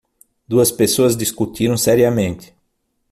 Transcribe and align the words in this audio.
Duas 0.47 0.71
pessoas 0.71 1.15
discutiram 1.15 1.77
seriamente 1.77 2.55